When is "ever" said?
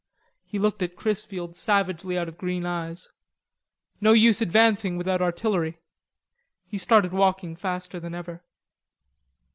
8.15-8.43